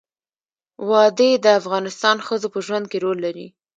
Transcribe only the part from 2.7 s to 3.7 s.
کې رول لري.